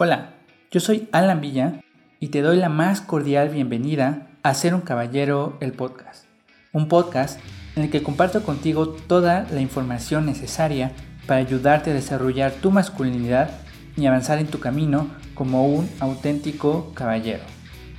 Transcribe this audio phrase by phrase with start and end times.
[0.00, 0.34] Hola,
[0.70, 1.80] yo soy Alan Villa
[2.20, 6.24] y te doy la más cordial bienvenida a Ser un Caballero, el podcast.
[6.72, 7.40] Un podcast
[7.74, 10.92] en el que comparto contigo toda la información necesaria
[11.26, 13.50] para ayudarte a desarrollar tu masculinidad
[13.96, 17.42] y avanzar en tu camino como un auténtico caballero.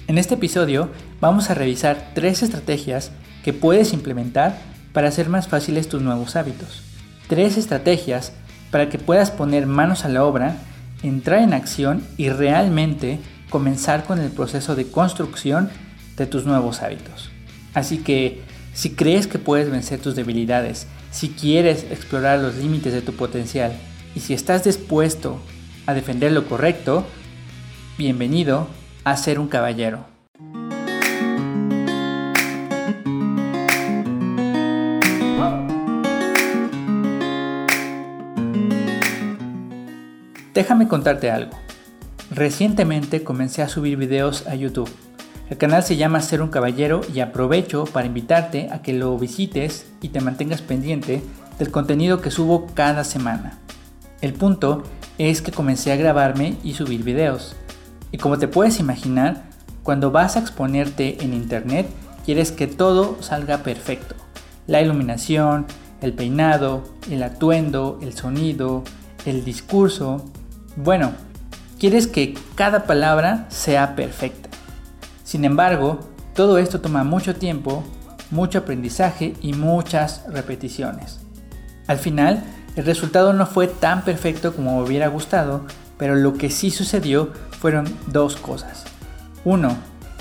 [0.08, 3.12] En este episodio vamos a revisar tres estrategias
[3.44, 4.58] que puedes implementar
[4.94, 6.82] para hacer más fáciles tus nuevos hábitos.
[7.28, 8.32] Tres estrategias
[8.72, 10.56] para que puedas poner manos a la obra
[11.04, 13.20] entrar en acción y realmente
[13.50, 15.70] comenzar con el proceso de construcción
[16.18, 17.32] de tus nuevos hábitos.
[17.74, 18.42] Así que
[18.74, 23.74] si crees que puedes vencer tus debilidades, si quieres explorar los límites de tu potencial
[24.16, 25.40] y si estás dispuesto
[25.86, 27.06] a defender lo correcto,
[27.98, 28.68] bienvenido
[29.04, 30.19] a ser un caballero.
[40.60, 41.54] Déjame contarte algo.
[42.32, 44.94] Recientemente comencé a subir videos a YouTube.
[45.50, 49.90] El canal se llama Ser un Caballero y aprovecho para invitarte a que lo visites
[50.02, 51.24] y te mantengas pendiente
[51.60, 53.58] del contenido que subo cada semana.
[54.20, 54.84] El punto
[55.18, 57.56] es que comencé a grabarme y subir videos.
[58.12, 59.46] Y como te puedes imaginar,
[59.82, 61.88] cuando vas a exponerte en internet,
[62.26, 64.14] quieres que todo salga perfecto.
[64.68, 65.68] La iluminación,
[66.02, 68.84] el peinado, el atuendo, el sonido,
[69.26, 70.26] el discurso,
[70.82, 71.12] bueno,
[71.78, 74.48] quieres que cada palabra sea perfecta.
[75.26, 76.00] Sin embargo,
[76.34, 77.84] todo esto toma mucho tiempo,
[78.32, 81.20] mucho aprendizaje y muchas repeticiones.
[81.88, 82.46] Al final,
[82.78, 85.66] el resultado no fue tan perfecto como me hubiera gustado,
[85.98, 88.86] pero lo que sí sucedió fueron dos cosas.
[89.44, 89.76] Uno,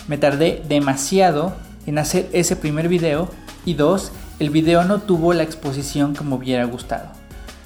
[0.09, 1.55] me tardé demasiado
[1.87, 3.29] en hacer ese primer video
[3.65, 7.11] y dos, el video no tuvo la exposición que me hubiera gustado.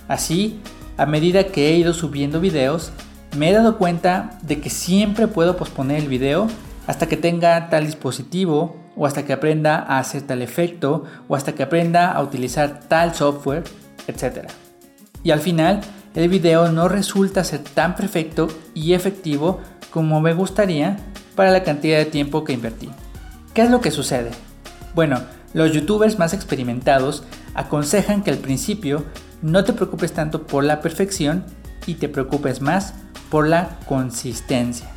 [0.08, 0.60] Así,
[0.96, 2.92] a medida que he ido subiendo videos,
[3.36, 6.48] me he dado cuenta de que siempre puedo posponer el video
[6.86, 11.54] hasta que tenga tal dispositivo o hasta que aprenda a hacer tal efecto o hasta
[11.54, 13.64] que aprenda a utilizar tal software,
[14.06, 14.48] etc.
[15.22, 15.80] Y al final,
[16.14, 19.60] el video no resulta ser tan perfecto y efectivo
[19.90, 20.98] como me gustaría
[21.34, 22.90] para la cantidad de tiempo que invertí.
[23.54, 24.30] ¿Qué es lo que sucede?
[24.94, 25.20] Bueno,
[25.54, 27.24] los youtubers más experimentados
[27.54, 29.04] aconsejan que al principio
[29.42, 31.44] no te preocupes tanto por la perfección
[31.86, 32.94] y te preocupes más
[33.30, 34.88] por la consistencia.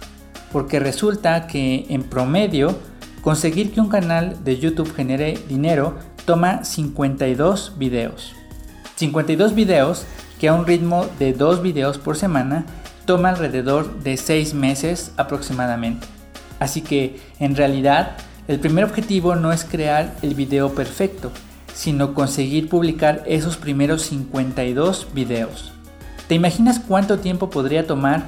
[0.51, 2.77] Porque resulta que en promedio
[3.21, 8.33] conseguir que un canal de YouTube genere dinero toma 52 videos.
[8.95, 10.05] 52 videos
[10.39, 12.65] que a un ritmo de 2 videos por semana
[13.05, 16.07] toma alrededor de 6 meses aproximadamente.
[16.59, 18.15] Así que en realidad
[18.47, 21.31] el primer objetivo no es crear el video perfecto,
[21.75, 25.73] sino conseguir publicar esos primeros 52 videos.
[26.27, 28.23] ¿Te imaginas cuánto tiempo podría tomar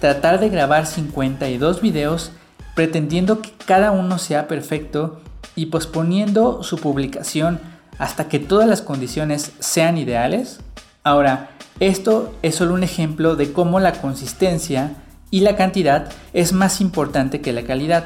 [0.00, 2.30] tratar de grabar 52 videos
[2.74, 5.20] pretendiendo que cada uno sea perfecto
[5.56, 7.58] y posponiendo su publicación
[7.98, 10.60] hasta que todas las condiciones sean ideales?
[11.02, 11.50] Ahora,
[11.80, 14.92] esto es solo un ejemplo de cómo la consistencia
[15.30, 18.04] y la cantidad es más importante que la calidad,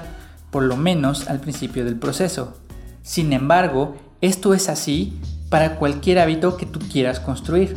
[0.53, 2.57] por lo menos al principio del proceso.
[3.03, 5.13] Sin embargo, esto es así
[5.51, 7.77] para cualquier hábito que tú quieras construir.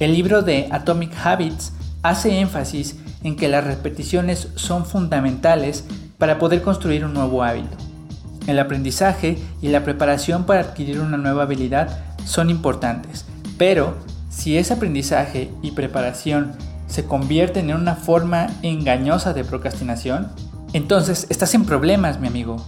[0.00, 1.72] El libro de Atomic Habits
[2.02, 5.84] hace énfasis en que las repeticiones son fundamentales
[6.18, 7.76] para poder construir un nuevo hábito.
[8.48, 13.24] El aprendizaje y la preparación para adquirir una nueva habilidad son importantes,
[13.56, 13.94] pero
[14.30, 16.52] si ese aprendizaje y preparación
[16.88, 20.28] se convierten en una forma engañosa de procrastinación,
[20.72, 22.64] entonces estás en problemas, mi amigo.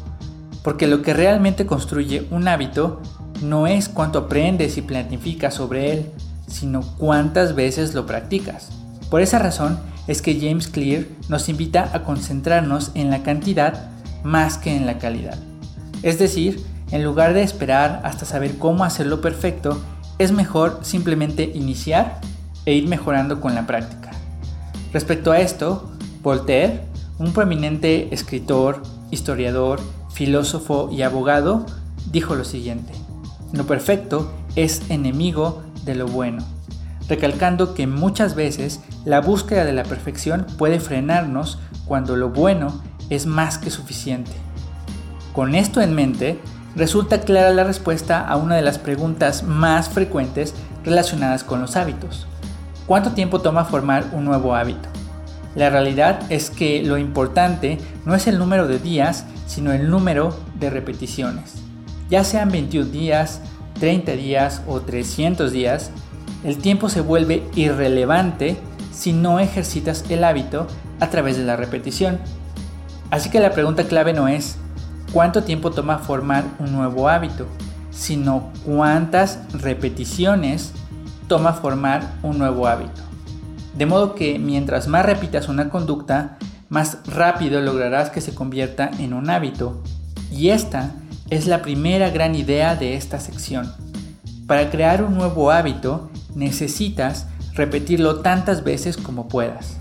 [0.63, 3.01] Porque lo que realmente construye un hábito
[3.43, 6.11] no es cuánto aprendes y planificas sobre él,
[6.47, 8.69] sino cuántas veces lo practicas.
[9.09, 13.91] Por esa razón es que James Clear nos invita a concentrarnos en la cantidad
[14.23, 15.39] más que en la calidad.
[16.03, 19.81] Es decir, en lugar de esperar hasta saber cómo hacerlo perfecto,
[20.19, 22.21] es mejor simplemente iniciar
[22.67, 24.11] e ir mejorando con la práctica.
[24.93, 25.91] Respecto a esto,
[26.23, 26.81] Voltaire,
[27.19, 29.81] un prominente escritor, historiador
[30.13, 31.67] filósofo y abogado,
[32.11, 32.93] dijo lo siguiente,
[33.53, 36.45] lo perfecto es enemigo de lo bueno,
[37.09, 43.27] recalcando que muchas veces la búsqueda de la perfección puede frenarnos cuando lo bueno es
[43.27, 44.33] más que suficiente.
[45.33, 46.39] Con esto en mente,
[46.77, 50.55] resulta clara la respuesta a una de las preguntas más frecuentes
[50.85, 52.27] relacionadas con los hábitos.
[52.87, 54.90] ¿Cuánto tiempo toma formar un nuevo hábito?
[55.55, 60.37] La realidad es que lo importante no es el número de días, sino el número
[60.59, 61.55] de repeticiones.
[62.09, 63.41] Ya sean 21 días,
[63.81, 65.91] 30 días o 300 días,
[66.45, 68.57] el tiempo se vuelve irrelevante
[68.93, 70.67] si no ejercitas el hábito
[71.01, 72.19] a través de la repetición.
[73.11, 74.57] Así que la pregunta clave no es
[75.13, 77.47] cuánto tiempo toma formar un nuevo hábito,
[77.91, 80.73] sino cuántas repeticiones
[81.27, 83.10] toma formar un nuevo hábito.
[83.75, 86.39] De modo que mientras más repitas una conducta,
[86.69, 89.83] más rápido lograrás que se convierta en un hábito.
[90.31, 90.93] Y esta
[91.31, 93.73] es la primera gran idea de esta sección.
[94.47, 99.77] Para crear un nuevo hábito necesitas repetirlo tantas veces como puedas.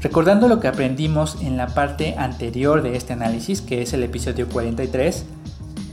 [0.00, 4.48] Recordando lo que aprendimos en la parte anterior de este análisis, que es el episodio
[4.48, 5.24] 43,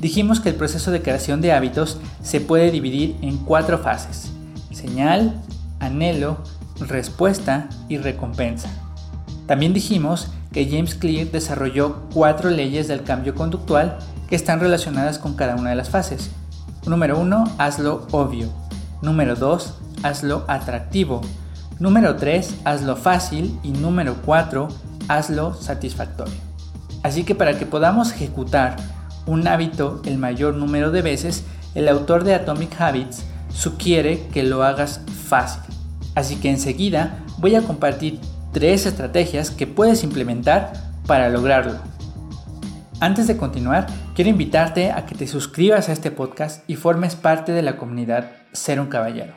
[0.02, 4.32] dijimos que el proceso de creación de hábitos se puede dividir en cuatro fases.
[4.72, 5.42] Señal,
[5.80, 6.40] anhelo,
[6.88, 8.70] respuesta y recompensa.
[9.48, 13.98] También dijimos que James Clear desarrolló cuatro leyes del cambio conductual
[14.30, 16.32] que están relacionadas con cada una de las fases.
[16.86, 18.50] Número 1, hazlo obvio.
[19.02, 19.74] Número 2,
[20.04, 21.22] hazlo atractivo.
[21.80, 23.60] Número 3, hazlo fácil.
[23.64, 24.68] Y número 4,
[25.08, 26.34] hazlo satisfactorio.
[27.04, 28.76] Así que para que podamos ejecutar
[29.26, 31.44] un hábito el mayor número de veces,
[31.76, 33.24] el autor de Atomic Habits
[33.54, 35.62] sugiere que lo hagas fácil.
[36.16, 38.20] Así que enseguida voy a compartir
[38.52, 40.74] tres estrategias que puedes implementar
[41.08, 41.80] para lograrlo.
[43.00, 47.52] Antes de continuar, quiero invitarte a que te suscribas a este podcast y formes parte
[47.52, 49.34] de la comunidad Ser un Caballero.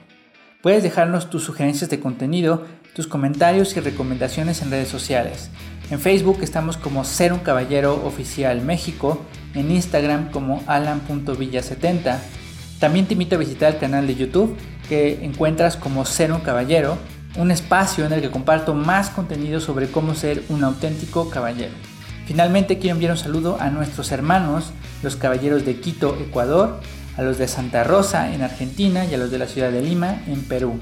[0.63, 5.51] Puedes dejarnos tus sugerencias de contenido, tus comentarios y recomendaciones en redes sociales.
[5.91, 9.23] En Facebook estamos como Ser un Caballero Oficial México,
[9.55, 12.19] en Instagram como alan.villa70.
[12.81, 14.57] También te invito a visitar el canal de YouTube
[14.89, 16.99] que encuentras como Ser un Caballero,
[17.37, 21.73] un espacio en el que comparto más contenido sobre cómo ser un auténtico caballero.
[22.27, 24.73] Finalmente quiero enviar un saludo a nuestros hermanos,
[25.03, 26.81] los caballeros de Quito, Ecuador,
[27.17, 30.23] a los de Santa Rosa en Argentina y a los de la ciudad de Lima
[30.27, 30.81] en Perú.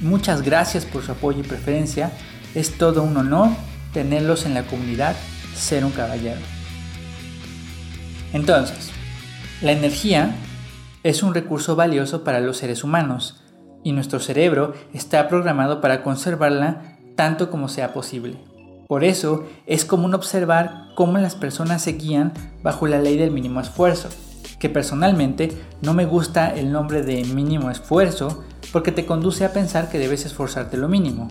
[0.00, 2.10] Muchas gracias por su apoyo y preferencia.
[2.54, 3.50] Es todo un honor
[3.92, 5.16] tenerlos en la comunidad
[5.56, 6.40] Ser un Caballero.
[8.32, 8.90] Entonces,
[9.62, 10.34] la energía
[11.04, 13.42] es un recurso valioso para los seres humanos
[13.84, 18.38] y nuestro cerebro está programado para conservarla tanto como sea posible.
[18.88, 23.60] Por eso es común observar cómo las personas se guían bajo la ley del mínimo
[23.60, 24.08] esfuerzo,
[24.58, 25.52] que personalmente
[25.82, 28.42] no me gusta el nombre de mínimo esfuerzo
[28.72, 31.28] porque te conduce a pensar que debes esforzarte lo mínimo.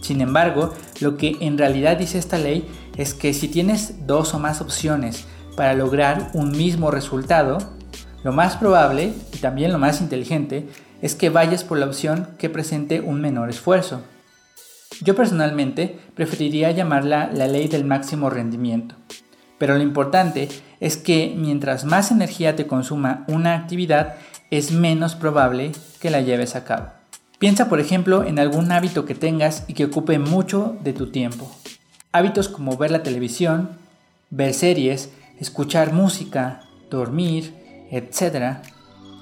[0.00, 4.38] Sin embargo, lo que en realidad dice esta ley es que si tienes dos o
[4.38, 5.26] más opciones
[5.56, 7.77] para lograr un mismo resultado,
[8.24, 10.68] lo más probable, y también lo más inteligente,
[11.02, 14.02] es que vayas por la opción que presente un menor esfuerzo.
[15.00, 18.96] Yo personalmente preferiría llamarla la ley del máximo rendimiento,
[19.58, 20.48] pero lo importante
[20.80, 24.16] es que mientras más energía te consuma una actividad,
[24.50, 26.88] es menos probable que la lleves a cabo.
[27.38, 31.50] Piensa por ejemplo en algún hábito que tengas y que ocupe mucho de tu tiempo.
[32.10, 33.70] Hábitos como ver la televisión,
[34.30, 37.54] ver series, escuchar música, dormir,
[37.90, 38.58] etc.,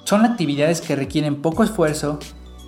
[0.03, 2.19] son actividades que requieren poco esfuerzo,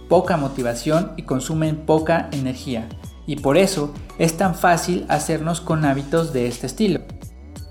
[0.10, 2.90] poca motivación y consumen poca energía,
[3.26, 7.02] y por eso es tan fácil hacernos con hábitos de este estilo.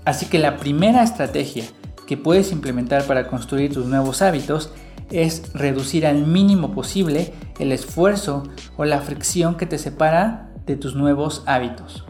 [0.05, 1.65] Así que la primera estrategia
[2.07, 4.71] que puedes implementar para construir tus nuevos hábitos
[5.11, 8.43] es reducir al mínimo posible el esfuerzo
[8.77, 12.05] o la fricción que te separa de tus nuevos hábitos.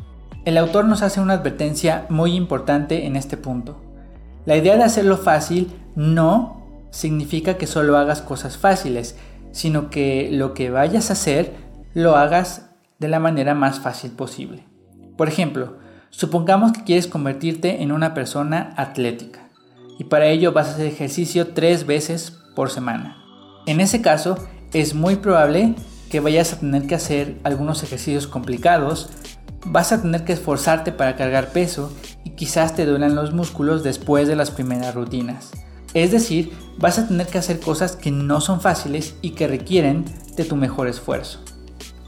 [0.46, 3.82] El autor nos hace una advertencia muy importante en este punto.
[4.50, 9.16] La idea de hacerlo fácil no significa que solo hagas cosas fáciles,
[9.52, 11.54] sino que lo que vayas a hacer
[11.94, 14.64] lo hagas de la manera más fácil posible.
[15.18, 15.78] Por ejemplo,
[16.10, 19.48] supongamos que quieres convertirte en una persona atlética
[20.00, 23.18] y para ello vas a hacer ejercicio tres veces por semana.
[23.68, 24.36] En ese caso,
[24.74, 25.76] es muy probable
[26.10, 29.10] que vayas a tener que hacer algunos ejercicios complicados,
[29.66, 34.28] vas a tener que esforzarte para cargar peso y quizás te duelan los músculos después
[34.28, 35.52] de las primeras rutinas.
[35.94, 40.06] Es decir, vas a tener que hacer cosas que no son fáciles y que requieren
[40.36, 41.40] de tu mejor esfuerzo.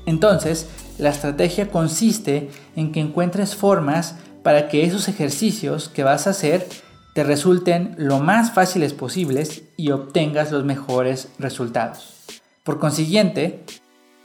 [0.06, 0.68] Entonces,
[0.98, 6.68] la estrategia consiste en que encuentres formas para que esos ejercicios que vas a hacer
[7.14, 12.16] te resulten lo más fáciles posibles y obtengas los mejores resultados.
[12.64, 13.64] Por consiguiente,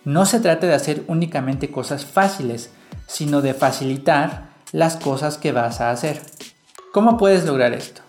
[0.07, 2.71] no se trata de hacer únicamente cosas fáciles,
[3.09, 6.23] sino de facilitar las cosas que vas a hacer.
[6.93, 8.03] ¿Cómo puedes lograr esto?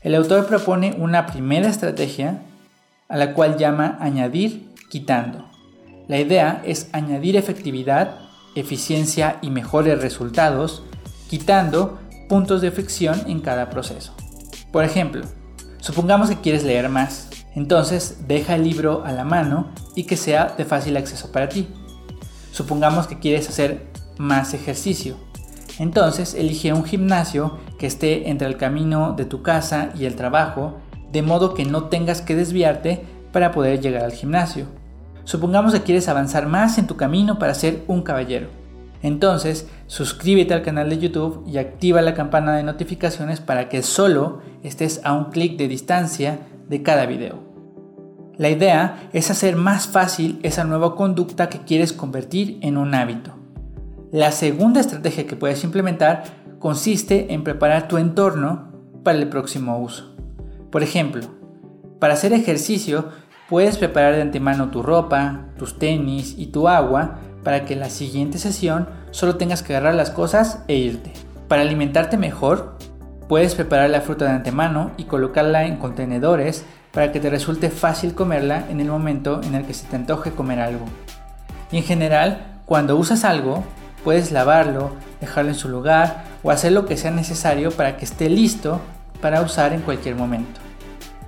[0.00, 2.40] El autor propone una primera estrategia
[3.10, 5.50] a la cual llama añadir quitando.
[6.08, 8.20] La idea es añadir efectividad,
[8.54, 10.82] eficiencia y mejores resultados,
[11.28, 14.14] quitando puntos de fricción en cada proceso.
[14.72, 15.26] Por ejemplo,
[15.78, 20.54] supongamos que quieres leer más, entonces deja el libro a la mano y que sea
[20.56, 21.68] de fácil acceso para ti.
[22.52, 23.86] Supongamos que quieres hacer
[24.18, 25.16] más ejercicio.
[25.78, 30.78] Entonces elige un gimnasio que esté entre el camino de tu casa y el trabajo,
[31.10, 34.66] de modo que no tengas que desviarte para poder llegar al gimnasio.
[35.24, 38.48] Supongamos que quieres avanzar más en tu camino para ser un caballero.
[39.02, 44.40] Entonces, suscríbete al canal de YouTube y activa la campana de notificaciones para que solo
[44.62, 47.42] estés a un clic de distancia de cada video.
[48.36, 53.32] La idea es hacer más fácil esa nueva conducta que quieres convertir en un hábito.
[54.10, 56.24] La segunda estrategia que puedes implementar
[56.58, 58.72] consiste en preparar tu entorno
[59.04, 60.16] para el próximo uso.
[60.70, 61.22] Por ejemplo,
[62.00, 63.10] para hacer ejercicio
[63.48, 67.90] puedes preparar de antemano tu ropa, tus tenis y tu agua para que en la
[67.90, 71.12] siguiente sesión solo tengas que agarrar las cosas e irte.
[71.46, 72.78] Para alimentarte mejor,
[73.28, 78.14] puedes preparar la fruta de antemano y colocarla en contenedores para que te resulte fácil
[78.14, 80.84] comerla en el momento en el que se te antoje comer algo.
[81.72, 83.64] Y en general, cuando usas algo,
[84.04, 88.28] puedes lavarlo, dejarlo en su lugar o hacer lo que sea necesario para que esté
[88.28, 88.80] listo
[89.20, 90.60] para usar en cualquier momento.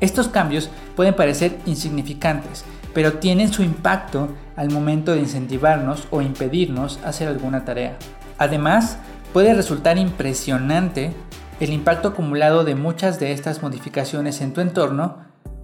[0.00, 7.00] Estos cambios pueden parecer insignificantes, pero tienen su impacto al momento de incentivarnos o impedirnos
[7.04, 7.96] hacer alguna tarea.
[8.38, 8.98] Además,
[9.32, 11.12] puede resultar impresionante
[11.60, 15.18] el impacto acumulado de muchas de estas modificaciones en tu entorno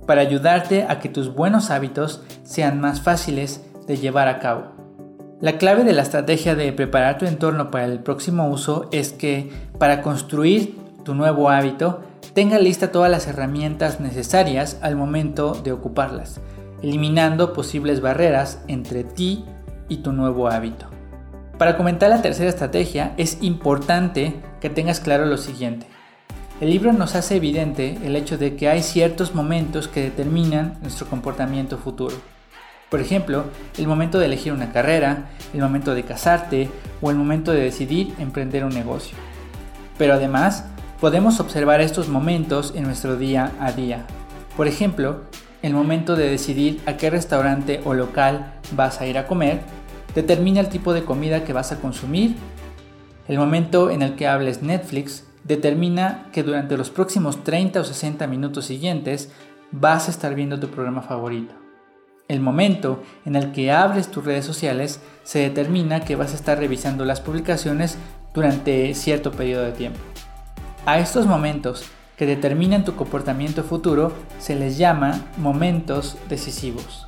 [0.06, 4.72] para ayudarte a que tus buenos hábitos sean más fáciles de llevar a cabo.
[5.40, 9.50] La clave de la estrategia de preparar tu entorno para el próximo uso es que
[9.78, 12.00] para construir tu nuevo hábito,
[12.32, 16.40] tenga lista todas las herramientas necesarias al momento de ocuparlas,
[16.80, 19.44] eliminando posibles barreras entre ti
[19.88, 20.86] y tu nuevo hábito.
[21.58, 25.86] Para comentar la tercera estrategia es importante que tengas claro lo siguiente.
[26.60, 31.08] El libro nos hace evidente el hecho de que hay ciertos momentos que determinan nuestro
[31.08, 32.14] comportamiento futuro.
[32.88, 37.50] Por ejemplo, el momento de elegir una carrera, el momento de casarte o el momento
[37.50, 39.18] de decidir emprender un negocio.
[39.98, 40.66] Pero además,
[41.00, 44.06] podemos observar estos momentos en nuestro día a día.
[44.56, 45.22] Por ejemplo,
[45.62, 49.60] el momento de decidir a qué restaurante o local vas a ir a comer
[50.14, 52.36] determina el tipo de comida que vas a consumir.
[53.28, 58.26] El momento en el que hables Netflix determina que durante los próximos 30 o 60
[58.26, 59.30] minutos siguientes
[59.70, 61.54] vas a estar viendo tu programa favorito.
[62.28, 66.58] El momento en el que abres tus redes sociales se determina que vas a estar
[66.58, 67.96] revisando las publicaciones
[68.34, 70.00] durante cierto periodo de tiempo.
[70.86, 71.84] A estos momentos
[72.16, 77.06] que determinan tu comportamiento futuro se les llama momentos decisivos.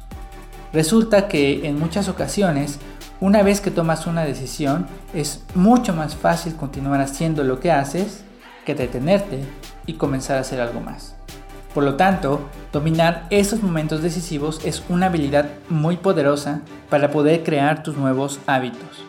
[0.73, 2.81] Resulta que en muchas ocasiones,
[3.21, 8.25] una vez que tomas una decisión, es mucho más fácil continuar haciendo lo que haces
[8.65, 9.45] que detenerte
[9.87, 11.17] y comenzar a hacer algo más.
[11.75, 12.41] Por lo tanto,
[12.73, 19.05] dominar esos momentos decisivos es una habilidad muy poderosa para poder crear tus nuevos hábitos.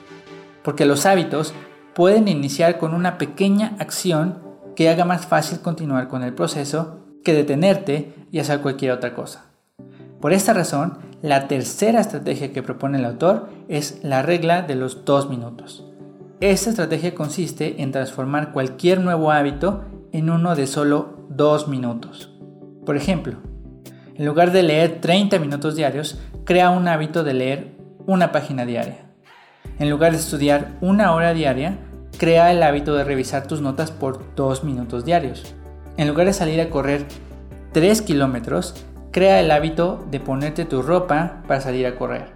[0.64, 1.54] Porque los hábitos
[1.94, 4.40] pueden iniciar con una pequeña acción
[4.76, 9.46] que haga más fácil continuar con el proceso que detenerte y hacer cualquier otra cosa.
[10.20, 15.06] Por esta razón, la tercera estrategia que propone el autor es la regla de los
[15.06, 15.86] dos minutos.
[16.42, 22.32] Esta estrategia consiste en transformar cualquier nuevo hábito en uno de solo dos minutos.
[22.86, 23.38] Por ejemplo,
[24.16, 29.06] en lugar de leer 30 minutos diarios, crea un hábito de leer una página diaria.
[29.80, 31.80] En lugar de estudiar una hora diaria,
[32.18, 35.56] crea el hábito de revisar tus notas por dos minutos diarios.
[35.98, 37.06] En lugar de salir a correr
[37.74, 38.76] 3 kilómetros,
[39.16, 42.34] crea el hábito de ponerte tu ropa para salir a correr.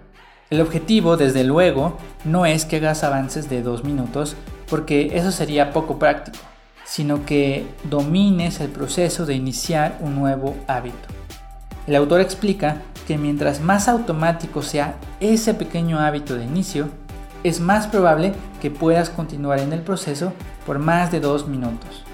[0.48, 4.34] El objetivo, desde luego, no es que hagas avances de dos minutos,
[4.66, 6.38] porque eso sería poco práctico,
[6.86, 11.06] sino que domines el proceso de iniciar un nuevo hábito.
[11.86, 16.88] El autor explica que mientras más automático sea ese pequeño hábito de inicio,
[17.44, 18.32] es más probable
[18.62, 20.32] que puedas continuar en el proceso
[20.64, 22.06] por más de dos minutos.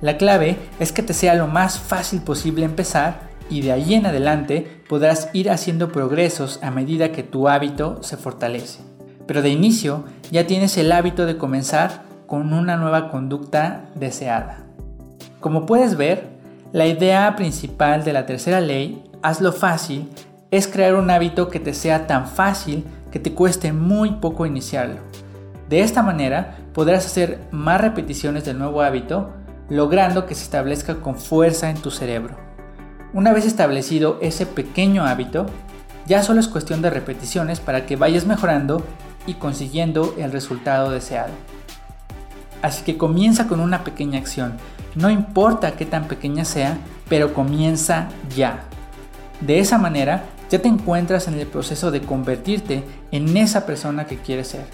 [0.00, 4.06] La clave es que te sea lo más fácil posible empezar y de ahí en
[4.06, 8.80] adelante podrás ir haciendo progresos a medida que tu hábito se fortalece.
[9.26, 14.64] Pero de inicio ya tienes el hábito de comenzar con una nueva conducta deseada.
[15.40, 16.28] Como puedes ver,
[16.72, 20.08] la idea principal de la tercera ley, hazlo fácil,
[20.50, 25.00] es crear un hábito que te sea tan fácil que te cueste muy poco iniciarlo.
[25.68, 29.34] De esta manera podrás hacer más repeticiones del nuevo hábito,
[29.68, 32.51] logrando que se establezca con fuerza en tu cerebro.
[33.14, 35.44] Una vez establecido ese pequeño hábito,
[36.06, 38.82] ya solo es cuestión de repeticiones para que vayas mejorando
[39.26, 41.30] y consiguiendo el resultado deseado.
[42.62, 44.54] Así que comienza con una pequeña acción,
[44.94, 46.78] no importa qué tan pequeña sea,
[47.08, 48.64] pero comienza ya.
[49.40, 54.18] De esa manera Ya te encuentras en el proceso de convertirte en esa persona que
[54.18, 54.66] quieres ser.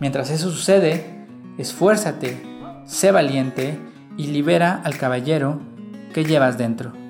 [0.00, 1.26] Mientras eso sucede,
[1.58, 2.40] esfuérzate,
[2.86, 3.78] sé valiente
[4.16, 5.60] y libera al caballero
[6.14, 7.03] que llevas dentro.